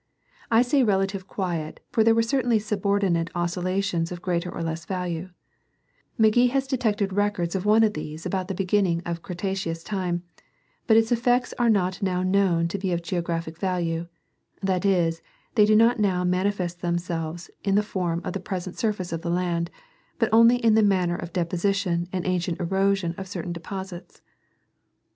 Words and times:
I 0.49 0.63
say 0.63 0.81
relative 0.81 1.27
quiet, 1.27 1.79
for 1.91 2.03
there 2.03 2.15
were 2.15 2.23
certainly 2.23 2.57
subordinate 2.57 3.29
oscillations 3.35 4.11
of 4.11 4.19
greater 4.23 4.49
or 4.51 4.63
less 4.63 4.83
value; 4.85 5.29
McGee 6.19 6.49
has 6.49 6.65
detected 6.65 7.13
records 7.13 7.53
of 7.53 7.65
one 7.67 7.83
of 7.83 7.93
these 7.93 8.25
about 8.25 8.47
the 8.47 8.55
beginning 8.55 9.03
of 9.05 9.21
Cretaceous 9.21 9.83
time, 9.83 10.23
but 10.87 10.97
its 10.97 11.11
effects 11.11 11.53
are 11.59 11.69
not 11.69 12.01
now 12.01 12.23
known 12.23 12.67
to 12.69 12.79
be 12.79 12.91
of 12.91 13.03
geographic 13.03 13.59
value; 13.59 14.07
that 14.63 14.85
is, 14.85 15.21
they 15.53 15.65
do 15.67 15.75
not 15.75 15.99
now 15.99 16.23
mani 16.23 16.49
fest 16.49 16.81
themselves 16.81 17.51
in 17.63 17.75
the 17.75 17.83
form 17.83 18.21
of 18.25 18.33
the 18.33 18.39
present 18.39 18.79
surface 18.79 19.13
of 19.13 19.21
the 19.21 19.29
land, 19.29 19.69
but 20.17 20.29
only 20.33 20.55
in 20.55 20.73
the 20.73 20.81
manner 20.81 21.15
of 21.15 21.31
deposition 21.31 22.07
and 22.11 22.25
ancient 22.25 22.59
erosion 22.59 23.13
of 23.19 23.27
cer 23.27 23.43
tain 23.43 23.53
deposits. 23.53 24.23